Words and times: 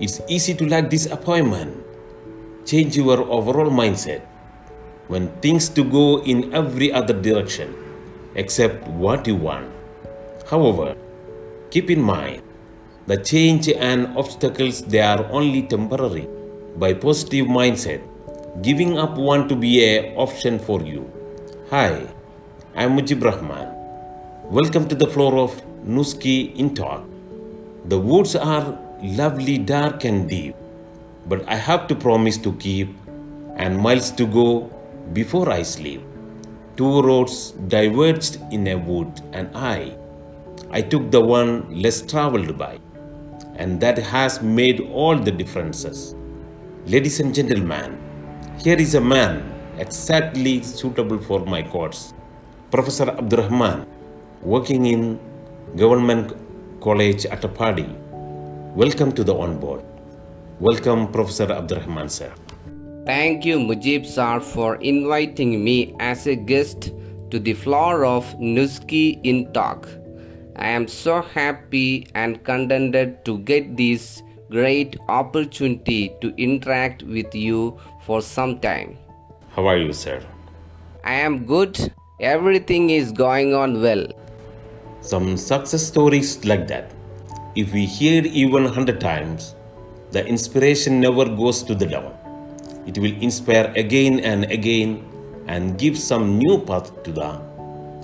It's 0.00 0.18
easy 0.28 0.54
to 0.54 0.64
lack 0.66 0.88
disappointment. 0.88 1.76
Change 2.64 2.96
your 2.96 3.20
overall 3.20 3.68
mindset 3.68 4.24
when 5.08 5.28
things 5.44 5.68
to 5.76 5.84
go 5.84 6.22
in 6.22 6.54
every 6.54 6.90
other 6.90 7.12
direction 7.12 7.74
except 8.34 8.88
what 8.88 9.26
you 9.26 9.36
want. 9.36 9.68
However, 10.48 10.96
keep 11.70 11.90
in 11.90 12.00
mind 12.00 12.40
the 13.08 13.18
change 13.18 13.68
and 13.68 14.16
obstacles 14.16 14.80
they 14.80 15.00
are 15.00 15.28
only 15.30 15.64
temporary. 15.68 16.26
By 16.76 16.94
positive 16.94 17.46
mindset, 17.46 18.00
giving 18.62 18.96
up 18.96 19.18
want 19.18 19.50
to 19.50 19.54
be 19.54 19.84
a 19.84 20.16
option 20.16 20.58
for 20.58 20.80
you. 20.80 21.12
Hi, 21.68 22.06
I'm 22.74 22.96
Mujib 22.96 23.20
Rahman. 23.22 23.68
Welcome 24.48 24.88
to 24.88 24.94
the 24.94 25.08
floor 25.08 25.36
of 25.36 25.60
Nuski 25.84 26.56
in 26.56 26.74
Talk. 26.74 27.04
The 27.84 27.98
woods 27.98 28.34
are 28.34 28.78
lovely, 29.02 29.58
dark, 29.58 30.04
and 30.04 30.28
deep, 30.28 30.54
but 31.26 31.46
I 31.48 31.56
have 31.56 31.86
to 31.88 31.94
promise 31.94 32.36
to 32.38 32.52
keep 32.54 32.94
and 33.56 33.78
miles 33.78 34.10
to 34.12 34.26
go 34.26 34.70
before 35.12 35.50
I 35.50 35.62
sleep. 35.62 36.02
Two 36.76 37.02
roads 37.02 37.52
diverged 37.68 38.38
in 38.50 38.66
a 38.68 38.76
wood, 38.76 39.20
and 39.32 39.50
I, 39.54 39.96
I 40.70 40.82
took 40.82 41.10
the 41.10 41.20
one 41.20 41.82
less 41.82 42.00
traveled 42.02 42.56
by, 42.56 42.78
and 43.56 43.80
that 43.80 43.98
has 43.98 44.40
made 44.40 44.80
all 44.92 45.16
the 45.18 45.30
differences. 45.30 46.14
Ladies 46.86 47.20
and 47.20 47.34
gentlemen, 47.34 47.98
here 48.58 48.76
is 48.78 48.94
a 48.94 49.00
man 49.00 49.52
exactly 49.78 50.62
suitable 50.62 51.18
for 51.18 51.44
my 51.44 51.62
course. 51.62 52.14
Professor 52.70 53.10
Abdurrahman, 53.10 53.86
working 54.42 54.86
in 54.86 55.18
Government 55.76 56.32
College 56.80 57.24
Attapadi. 57.24 57.99
Welcome 58.76 59.10
to 59.14 59.24
the 59.24 59.34
onboard. 59.34 59.82
Welcome, 60.60 61.10
Professor 61.10 61.46
Abdurrahman, 61.46 62.08
sir. 62.08 62.32
Thank 63.04 63.44
you, 63.44 63.58
Mujib 63.58 64.06
Sir, 64.06 64.38
for 64.38 64.76
inviting 64.76 65.64
me 65.64 65.96
as 65.98 66.28
a 66.28 66.36
guest 66.36 66.92
to 67.30 67.40
the 67.40 67.54
floor 67.54 68.04
of 68.04 68.24
Nuski 68.38 69.20
in 69.24 69.52
Talk. 69.52 69.88
I 70.54 70.68
am 70.68 70.86
so 70.86 71.20
happy 71.20 72.06
and 72.14 72.44
contented 72.44 73.24
to 73.24 73.38
get 73.38 73.76
this 73.76 74.22
great 74.50 74.96
opportunity 75.08 76.14
to 76.20 76.32
interact 76.36 77.02
with 77.02 77.34
you 77.34 77.76
for 78.06 78.22
some 78.22 78.60
time. 78.60 78.96
How 79.48 79.66
are 79.66 79.78
you, 79.78 79.92
sir? 79.92 80.24
I 81.02 81.14
am 81.14 81.44
good. 81.44 81.92
Everything 82.20 82.90
is 82.90 83.10
going 83.10 83.52
on 83.52 83.82
well. 83.82 84.06
Some 85.00 85.36
success 85.36 85.84
stories 85.84 86.44
like 86.44 86.68
that. 86.68 86.92
If 87.56 87.72
we 87.72 87.84
hear 87.84 88.24
even 88.24 88.62
100 88.62 89.00
times, 89.00 89.56
the 90.12 90.24
inspiration 90.24 91.00
never 91.00 91.24
goes 91.24 91.64
to 91.64 91.74
the 91.74 91.86
down. 91.86 92.14
It 92.86 92.96
will 92.96 93.14
inspire 93.20 93.72
again 93.74 94.20
and 94.20 94.44
again 94.50 95.04
and 95.48 95.76
give 95.76 95.98
some 95.98 96.38
new 96.38 96.58
path 96.62 97.02
to 97.02 97.10
the 97.10 97.40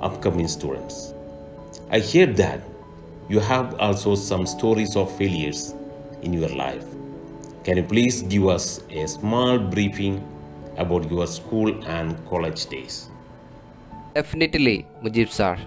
upcoming 0.00 0.48
students. 0.48 1.12
I 1.90 1.98
hear 1.98 2.26
that 2.40 2.60
you 3.28 3.38
have 3.40 3.74
also 3.80 4.14
some 4.14 4.46
stories 4.46 4.96
of 4.96 5.14
failures 5.16 5.74
in 6.22 6.32
your 6.32 6.48
life. 6.48 6.84
Can 7.64 7.76
you 7.76 7.82
please 7.82 8.22
give 8.22 8.48
us 8.48 8.80
a 8.88 9.06
small 9.06 9.58
briefing 9.58 10.24
about 10.78 11.10
your 11.10 11.26
school 11.26 11.68
and 11.84 12.16
college 12.28 12.64
days? 12.66 13.10
Definitely, 14.14 14.86
Mujib 15.02 15.30
Sir. 15.30 15.58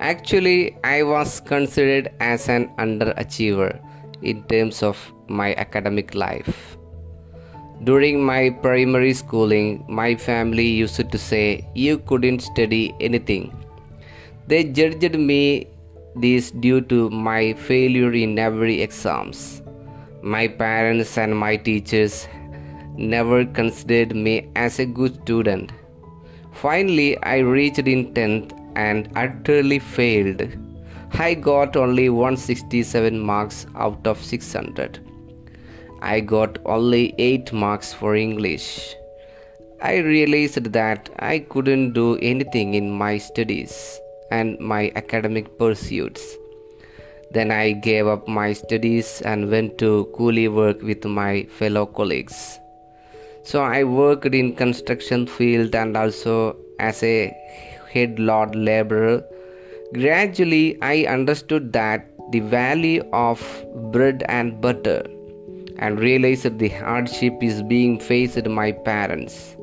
Actually, 0.00 0.74
I 0.82 1.02
was 1.02 1.40
considered 1.40 2.10
as 2.20 2.48
an 2.48 2.68
underachiever 2.78 3.78
in 4.22 4.42
terms 4.44 4.82
of 4.82 4.96
my 5.28 5.54
academic 5.56 6.14
life. 6.14 6.78
During 7.84 8.24
my 8.24 8.48
primary 8.48 9.12
schooling, 9.12 9.84
my 9.88 10.14
family 10.14 10.66
used 10.66 11.10
to 11.10 11.18
say 11.18 11.68
you 11.74 11.98
couldn't 11.98 12.40
study 12.40 12.94
anything. 12.98 13.52
They 14.46 14.64
judged 14.64 15.18
me 15.18 15.66
this 16.16 16.50
due 16.50 16.80
to 16.92 17.10
my 17.10 17.52
failure 17.52 18.12
in 18.12 18.38
every 18.38 18.80
exams. 18.80 19.60
My 20.22 20.48
parents 20.48 21.18
and 21.18 21.36
my 21.36 21.56
teachers 21.56 22.26
never 22.96 23.44
considered 23.44 24.16
me 24.16 24.48
as 24.56 24.78
a 24.78 24.86
good 24.86 25.20
student. 25.22 25.72
Finally, 26.52 27.22
I 27.22 27.38
reached 27.38 27.86
in 27.86 28.14
10th 28.14 28.59
and 28.76 29.10
utterly 29.16 29.78
failed. 29.78 30.42
I 31.12 31.34
got 31.34 31.76
only 31.76 32.08
167 32.08 33.18
marks 33.18 33.66
out 33.74 34.06
of 34.06 34.22
600. 34.22 34.98
I 36.02 36.20
got 36.20 36.58
only 36.64 37.14
8 37.18 37.52
marks 37.52 37.92
for 37.92 38.14
English. 38.14 38.94
I 39.82 39.96
realized 39.96 40.72
that 40.72 41.10
I 41.18 41.40
couldn't 41.40 41.92
do 41.94 42.16
anything 42.18 42.74
in 42.74 42.90
my 42.90 43.18
studies 43.18 43.98
and 44.30 44.58
my 44.60 44.92
academic 44.94 45.58
pursuits. 45.58 46.36
Then 47.32 47.50
I 47.50 47.72
gave 47.72 48.06
up 48.06 48.26
my 48.26 48.52
studies 48.52 49.22
and 49.22 49.50
went 49.50 49.78
to 49.78 50.08
coolie 50.16 50.52
work 50.52 50.82
with 50.82 51.04
my 51.04 51.44
fellow 51.44 51.86
colleagues. 51.86 52.58
So 53.42 53.62
I 53.62 53.84
worked 53.84 54.34
in 54.34 54.54
construction 54.54 55.26
field 55.26 55.74
and 55.74 55.96
also 55.96 56.56
as 56.78 57.02
a 57.02 57.34
head 57.92 58.18
load 58.18 58.54
laborer. 58.54 59.22
Gradually 59.94 60.78
I 60.82 61.04
understood 61.04 61.72
that 61.72 62.06
the 62.32 62.40
value 62.40 63.02
of 63.12 63.40
bread 63.92 64.24
and 64.28 64.60
butter 64.60 65.02
and 65.78 65.98
realized 65.98 66.58
the 66.58 66.68
hardship 66.68 67.42
is 67.42 67.62
being 67.62 67.98
faced 67.98 68.44
by 68.44 68.50
my 68.50 68.72
parents. 68.72 69.56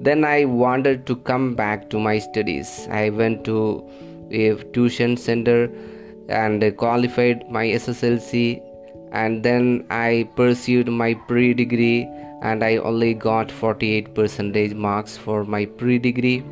Then 0.00 0.24
I 0.24 0.44
wanted 0.44 1.06
to 1.06 1.16
come 1.16 1.54
back 1.54 1.90
to 1.90 2.00
my 2.00 2.18
studies. 2.18 2.88
I 2.90 3.10
went 3.10 3.44
to 3.44 3.88
a 4.30 4.54
tuition 4.72 5.16
center 5.16 5.70
and 6.28 6.64
qualified 6.76 7.48
my 7.50 7.66
SSLC 7.66 8.62
and 9.12 9.42
then 9.42 9.86
I 9.90 10.28
pursued 10.36 10.88
my 10.88 11.14
pre-degree 11.14 12.08
and 12.42 12.62
I 12.64 12.76
only 12.76 13.14
got 13.14 13.50
48 13.50 14.14
percentage 14.14 14.74
marks 14.74 15.16
for 15.16 15.44
my 15.44 15.66
pre-degree 15.66 16.42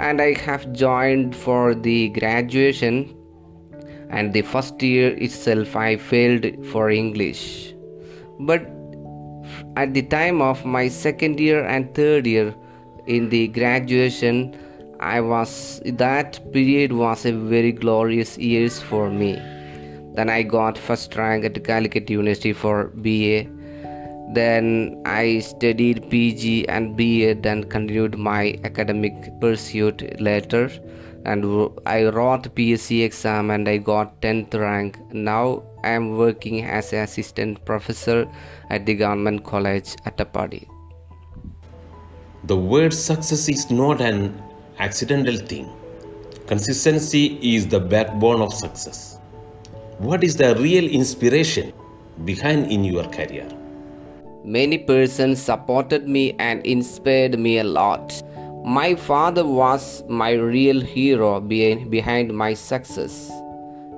and 0.00 0.20
I 0.20 0.34
have 0.40 0.72
joined 0.72 1.34
for 1.36 1.74
the 1.74 2.08
graduation. 2.10 3.16
And 4.10 4.32
the 4.32 4.42
first 4.42 4.82
year 4.82 5.16
itself 5.16 5.74
I 5.76 5.96
failed 5.96 6.66
for 6.66 6.90
English. 6.90 7.74
But 8.40 8.62
at 9.76 9.94
the 9.94 10.02
time 10.02 10.40
of 10.40 10.64
my 10.64 10.88
second 10.88 11.40
year 11.40 11.64
and 11.64 11.94
third 11.94 12.26
year 12.26 12.54
in 13.06 13.28
the 13.28 13.48
graduation 13.48 14.56
I 15.00 15.20
was 15.20 15.82
that 15.84 16.40
period 16.52 16.92
was 16.92 17.26
a 17.26 17.32
very 17.32 17.72
glorious 17.72 18.38
years 18.38 18.80
for 18.80 19.10
me. 19.10 19.34
Then 20.14 20.30
I 20.30 20.42
got 20.42 20.78
first 20.78 21.16
rank 21.16 21.44
at 21.44 21.62
Calicut 21.64 22.08
University 22.08 22.52
for 22.52 22.92
BA 22.94 23.46
then 24.32 25.00
I 25.04 25.40
studied 25.40 26.08
PG 26.10 26.68
and 26.68 26.96
BA, 26.96 27.34
then 27.34 27.64
continued 27.64 28.18
my 28.18 28.58
academic 28.64 29.30
pursuit 29.40 30.20
later. 30.20 30.70
And 31.26 31.70
I 31.86 32.04
wrote 32.04 32.54
PSC 32.54 33.04
exam 33.04 33.50
and 33.50 33.68
I 33.68 33.78
got 33.78 34.20
10th 34.20 34.54
rank. 34.54 34.98
Now 35.12 35.62
I 35.82 35.90
am 35.90 36.16
working 36.16 36.64
as 36.64 36.92
an 36.92 37.00
assistant 37.00 37.64
professor 37.64 38.26
at 38.70 38.86
the 38.86 38.94
government 38.94 39.44
college 39.44 39.96
at 40.04 40.16
Attapadi. 40.18 40.68
The 42.44 42.56
word 42.56 42.92
success 42.92 43.48
is 43.48 43.70
not 43.70 44.00
an 44.00 44.42
accidental 44.78 45.36
thing. 45.36 45.70
Consistency 46.46 47.38
is 47.56 47.68
the 47.68 47.80
backbone 47.80 48.42
of 48.42 48.52
success. 48.52 49.18
What 49.98 50.22
is 50.22 50.36
the 50.36 50.54
real 50.56 50.84
inspiration 50.84 51.72
behind 52.24 52.70
in 52.70 52.84
your 52.84 53.04
career? 53.04 53.48
Many 54.46 54.76
persons 54.76 55.40
supported 55.40 56.06
me 56.06 56.34
and 56.38 56.60
inspired 56.66 57.38
me 57.38 57.60
a 57.60 57.64
lot. 57.64 58.22
My 58.62 58.94
father 58.94 59.42
was 59.42 60.04
my 60.06 60.32
real 60.32 60.82
hero 60.82 61.40
behind 61.40 62.34
my 62.36 62.52
success. 62.52 63.32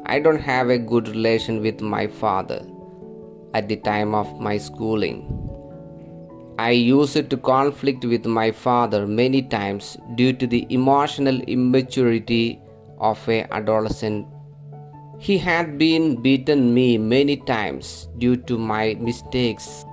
I 0.04 0.20
don't 0.20 0.40
have 0.40 0.70
a 0.70 0.78
good 0.78 1.08
relation 1.08 1.60
with 1.62 1.80
my 1.80 2.06
father 2.06 2.64
at 3.54 3.68
the 3.68 3.74
time 3.74 4.14
of 4.14 4.38
my 4.38 4.56
schooling. 4.56 5.26
I 6.60 6.70
used 6.70 7.28
to 7.28 7.36
conflict 7.36 8.04
with 8.04 8.24
my 8.24 8.52
father 8.52 9.04
many 9.04 9.42
times 9.42 9.96
due 10.14 10.32
to 10.34 10.46
the 10.46 10.64
emotional 10.70 11.40
immaturity 11.40 12.62
of 12.98 13.28
an 13.28 13.48
adolescent. 13.50 14.28
He 15.18 15.38
had 15.38 15.76
been 15.76 16.22
beaten 16.22 16.72
me 16.72 16.98
many 16.98 17.36
times 17.36 18.08
due 18.18 18.36
to 18.36 18.56
my 18.56 18.94
mistakes 19.00 19.84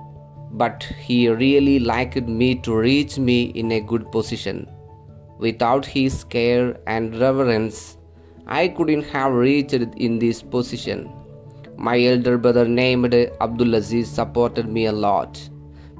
but 0.54 0.84
he 1.06 1.28
really 1.28 1.78
liked 1.80 2.28
me 2.28 2.54
to 2.54 2.76
reach 2.76 3.18
me 3.18 3.42
in 3.62 3.72
a 3.72 3.80
good 3.80 4.10
position. 4.12 4.68
Without 5.38 5.84
his 5.84 6.22
care 6.22 6.76
and 6.86 7.18
reverence, 7.20 7.98
I 8.46 8.68
couldn't 8.68 9.02
have 9.04 9.32
reached 9.32 9.72
in 9.74 10.18
this 10.18 10.42
position. 10.42 11.10
My 11.76 12.00
elder 12.00 12.38
brother 12.38 12.68
named 12.68 13.14
Abdul 13.40 13.74
Aziz 13.74 14.08
supported 14.08 14.68
me 14.68 14.86
a 14.86 14.92
lot. 14.92 15.40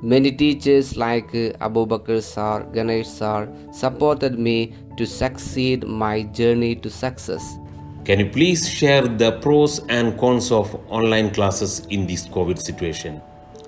Many 0.03 0.31
teachers 0.31 0.97
like 0.97 1.35
Abu 1.61 1.87
Bakr 1.87 2.23
Sar, 2.23 2.63
Ganesh 2.65 3.09
Sar 3.09 3.49
supported 3.73 4.39
me 4.39 4.75
to 4.97 5.07
succeed 5.07 5.85
my 5.85 6.23
journey 6.23 6.77
to 6.77 6.91
success. 6.91 7.57
Can 8.05 8.21
you 8.21 8.31
please 8.31 8.69
share 8.69 9.03
the 9.03 9.33
pros 9.41 9.81
and 9.89 10.17
cons 10.19 10.53
of 10.53 10.75
online 10.89 11.31
classes 11.33 11.87
in 11.91 12.07
this 12.07 12.29
COVID 12.29 12.61
situation 12.61 13.21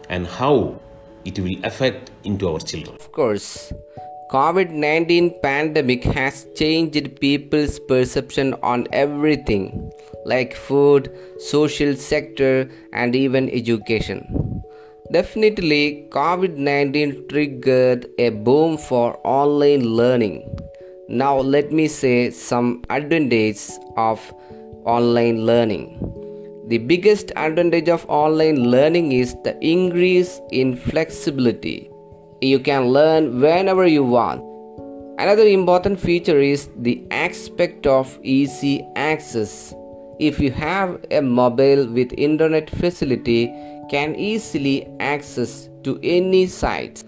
and 0.09 0.27
how 0.27 0.81
it 1.25 1.39
will 1.39 1.57
affect 1.65 2.11
into 2.25 2.49
our 2.49 2.59
children? 2.59 2.97
Of 2.97 3.13
course, 3.13 3.73
COVID-19 4.31 5.43
pandemic 5.43 6.05
has 6.05 6.47
changed 6.57 7.21
people's 7.21 7.79
perception 7.81 8.55
on 8.63 8.87
everything 8.93 9.91
like 10.25 10.55
food, 10.55 11.11
social 11.39 11.95
sector 11.95 12.69
and 12.93 13.15
even 13.15 13.51
education. 13.51 14.63
Definitely 15.13 16.09
COVID-19 16.11 17.29
triggered 17.29 18.07
a 18.19 18.31
boom 18.31 18.77
for 18.77 19.19
online 19.25 19.85
learning 19.85 20.57
now, 21.09 21.39
let 21.39 21.71
me 21.71 21.87
say 21.87 22.31
some 22.31 22.83
advantages 22.91 23.79
of 23.97 24.19
online 24.85 25.47
learning. 25.47 26.03
The 26.69 26.79
biggest 26.79 27.31
advantage 27.37 27.89
of 27.89 28.05
online 28.09 28.71
learning 28.71 29.13
is 29.13 29.37
the 29.45 29.57
increase 29.65 30.41
in 30.51 30.75
flexibility. 30.75 31.91
You 32.41 32.59
can 32.59 32.89
learn 32.89 33.41
whenever 33.41 33.87
you 33.87 34.03
want. 34.03 34.43
Another 35.19 35.47
important 35.47 36.01
feature 36.01 36.41
is 36.41 36.69
the 36.77 37.03
aspect 37.11 37.87
of 37.87 38.19
easy 38.23 38.85
access. 38.97 39.73
If 40.19 40.41
you 40.41 40.51
have 40.51 40.99
a 41.11 41.23
mobile 41.23 41.87
with 41.87 42.13
internet 42.15 42.69
facility, 42.69 43.47
can 43.89 44.17
easily 44.17 44.89
access 44.99 45.69
to 45.85 46.01
any 46.03 46.47
sites, 46.47 47.05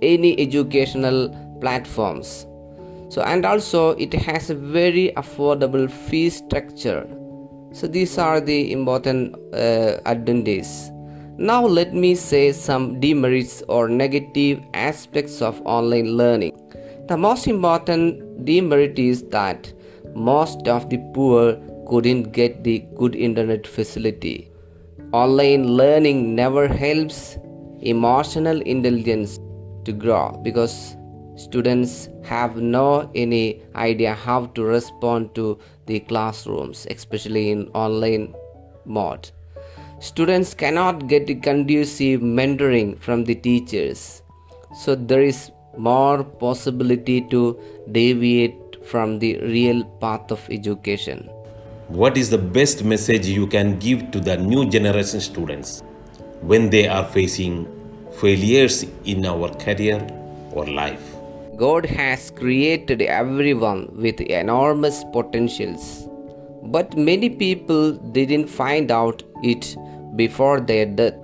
any 0.00 0.40
educational 0.40 1.28
platforms 1.60 2.46
so 3.14 3.22
and 3.22 3.44
also 3.44 3.90
it 3.90 4.12
has 4.12 4.50
a 4.50 4.54
very 4.54 5.12
affordable 5.16 5.88
fee 5.90 6.28
structure 6.30 7.06
so 7.74 7.86
these 7.86 8.16
are 8.18 8.40
the 8.40 8.72
important 8.72 9.34
uh, 9.52 9.98
advantages 10.14 10.90
now 11.36 11.66
let 11.66 11.92
me 11.92 12.14
say 12.14 12.52
some 12.52 13.00
demerits 13.00 13.60
or 13.68 13.88
negative 13.88 14.60
aspects 14.72 15.42
of 15.42 15.60
online 15.64 16.16
learning. 16.16 16.52
The 17.08 17.16
most 17.16 17.48
important 17.48 18.44
demerit 18.44 19.00
is 19.00 19.24
that 19.30 19.72
most 20.14 20.68
of 20.68 20.88
the 20.90 20.98
poor 21.12 21.56
couldn't 21.88 22.30
get 22.30 22.62
the 22.62 22.84
good 22.94 23.16
internet 23.16 23.66
facility. 23.66 24.48
Online 25.12 25.66
learning 25.66 26.36
never 26.36 26.68
helps 26.68 27.36
emotional 27.80 28.60
intelligence 28.60 29.40
to 29.86 29.92
grow 29.92 30.40
because 30.44 30.94
students 31.36 32.08
have 32.22 32.56
no 32.56 33.10
any 33.14 33.62
idea 33.74 34.14
how 34.14 34.46
to 34.46 34.62
respond 34.62 35.34
to 35.34 35.58
the 35.86 36.00
classrooms 36.00 36.86
especially 36.90 37.50
in 37.50 37.68
online 37.68 38.34
mode. 38.84 39.30
Students 40.00 40.54
cannot 40.54 41.08
get 41.08 41.42
conducive 41.42 42.20
mentoring 42.20 42.98
from 43.00 43.24
the 43.24 43.34
teachers. 43.34 44.22
So 44.76 44.94
there 44.94 45.22
is 45.22 45.50
more 45.78 46.24
possibility 46.24 47.22
to 47.30 47.58
deviate 47.90 48.84
from 48.84 49.18
the 49.18 49.38
real 49.40 49.84
path 50.00 50.30
of 50.30 50.46
education. 50.50 51.28
What 51.88 52.16
is 52.16 52.30
the 52.30 52.38
best 52.38 52.84
message 52.84 53.26
you 53.26 53.46
can 53.46 53.78
give 53.78 54.10
to 54.10 54.20
the 54.20 54.36
new 54.36 54.68
generation 54.68 55.20
students 55.20 55.82
when 56.40 56.70
they 56.70 56.86
are 56.86 57.04
facing 57.06 57.66
failures 58.20 58.84
in 59.04 59.24
our 59.26 59.48
career 59.56 60.06
or 60.52 60.66
life 60.66 61.13
God 61.56 61.86
has 61.86 62.30
created 62.32 63.02
everyone 63.02 63.88
with 63.94 64.20
enormous 64.20 65.04
potentials. 65.12 66.08
But 66.64 66.96
many 66.96 67.30
people 67.30 67.92
didn't 67.92 68.48
find 68.48 68.90
out 68.90 69.22
it 69.42 69.76
before 70.16 70.60
their 70.60 70.86
death. 70.86 71.14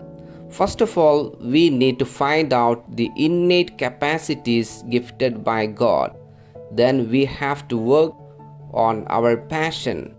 First 0.50 0.80
of 0.80 0.96
all, 0.96 1.36
we 1.40 1.70
need 1.70 1.98
to 1.98 2.04
find 2.04 2.52
out 2.52 2.84
the 2.96 3.10
innate 3.16 3.76
capacities 3.78 4.84
gifted 4.88 5.42
by 5.42 5.66
God. 5.66 6.16
Then 6.70 7.10
we 7.10 7.24
have 7.24 7.66
to 7.68 7.76
work 7.76 8.12
on 8.72 9.06
our 9.08 9.36
passion. 9.36 10.14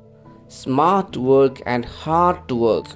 Smart 0.47 1.15
work 1.15 1.61
and 1.65 1.85
hard 1.85 2.51
work 2.51 2.87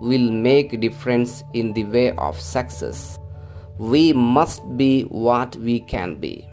will 0.00 0.30
make 0.30 0.80
difference 0.80 1.42
in 1.54 1.72
the 1.72 1.84
way 1.84 2.12
of 2.12 2.40
success 2.40 3.18
we 3.78 4.12
must 4.12 4.76
be 4.76 5.02
what 5.04 5.56
we 5.56 5.80
can 5.80 6.16
be. 6.16 6.48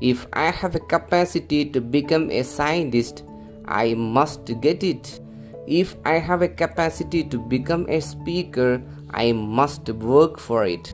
If 0.00 0.26
I 0.32 0.50
have 0.50 0.74
a 0.74 0.80
capacity 0.80 1.64
to 1.70 1.80
become 1.80 2.30
a 2.30 2.42
scientist, 2.42 3.24
I 3.66 3.94
must 3.94 4.60
get 4.60 4.82
it. 4.82 5.20
If 5.66 5.96
I 6.04 6.18
have 6.18 6.42
a 6.42 6.48
capacity 6.48 7.24
to 7.24 7.38
become 7.38 7.86
a 7.88 8.00
speaker, 8.00 8.82
I 9.10 9.32
must 9.32 9.88
work 9.88 10.38
for 10.38 10.64
it. 10.64 10.92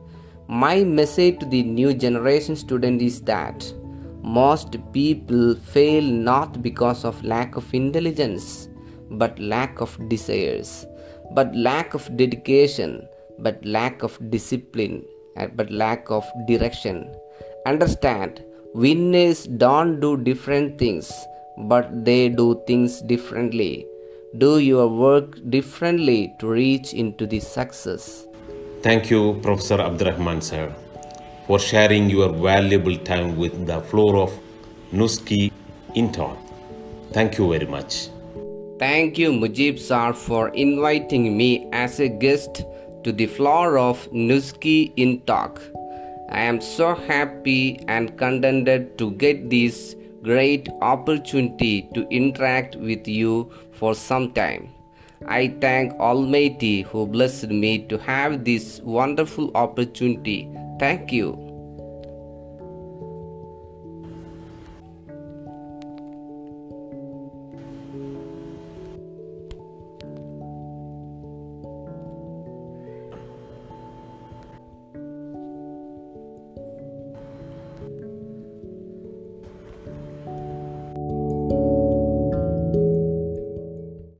My 0.48 0.84
message 0.84 1.40
to 1.40 1.46
the 1.46 1.62
new 1.62 1.94
generation 1.94 2.56
student 2.56 3.02
is 3.02 3.20
that 3.22 3.72
most 4.22 4.76
people 4.92 5.54
fail 5.56 6.02
not 6.02 6.62
because 6.62 7.04
of 7.04 7.24
lack 7.24 7.56
of 7.56 7.74
intelligence, 7.74 8.68
but 9.10 9.38
lack 9.38 9.80
of 9.80 9.98
desires, 10.08 10.86
but 11.34 11.54
lack 11.56 11.94
of 11.94 12.16
dedication, 12.16 13.06
but 13.38 13.64
lack 13.64 14.02
of 14.02 14.18
discipline 14.30 15.04
but 15.54 15.70
lack 15.70 16.10
of 16.10 16.24
direction. 16.46 17.14
Understand, 17.66 18.42
winners 18.74 19.44
don't 19.46 20.00
do 20.00 20.16
different 20.16 20.78
things, 20.78 21.12
but 21.56 22.04
they 22.04 22.28
do 22.28 22.60
things 22.66 23.00
differently. 23.02 23.86
Do 24.38 24.58
your 24.58 24.88
work 24.88 25.38
differently 25.50 26.34
to 26.38 26.48
reach 26.48 26.94
into 26.94 27.26
the 27.26 27.40
success. 27.40 28.26
Thank 28.82 29.10
you, 29.10 29.38
Professor 29.42 29.80
Abdurrahman 29.80 30.40
sir, 30.42 30.74
for 31.46 31.58
sharing 31.58 32.10
your 32.10 32.30
valuable 32.32 32.96
time 32.96 33.36
with 33.36 33.66
the 33.66 33.80
floor 33.80 34.16
of 34.16 34.32
Nuski 34.92 35.52
Intern. 35.94 36.36
Thank 37.12 37.38
you 37.38 37.50
very 37.50 37.66
much. 37.66 38.08
Thank 38.78 39.18
you, 39.18 39.30
Mujib 39.30 39.78
sir, 39.78 40.12
for 40.12 40.48
inviting 40.48 41.36
me 41.36 41.68
as 41.72 42.00
a 42.00 42.08
guest 42.08 42.64
to 43.04 43.12
the 43.12 43.26
floor 43.26 43.78
of 43.78 44.10
Nuski 44.12 44.92
in 44.96 45.20
talk. 45.22 45.60
I 46.28 46.40
am 46.40 46.60
so 46.60 46.94
happy 46.94 47.80
and 47.88 48.16
contented 48.16 48.96
to 48.98 49.10
get 49.12 49.50
this 49.50 49.96
great 50.22 50.68
opportunity 50.80 51.88
to 51.94 52.08
interact 52.08 52.76
with 52.76 53.06
you 53.08 53.50
for 53.72 53.94
some 53.94 54.32
time. 54.32 54.68
I 55.26 55.48
thank 55.60 55.92
Almighty 56.00 56.82
who 56.82 57.06
blessed 57.06 57.48
me 57.48 57.86
to 57.86 57.98
have 57.98 58.44
this 58.44 58.80
wonderful 58.80 59.50
opportunity. 59.54 60.48
Thank 60.78 61.12
you. 61.12 61.41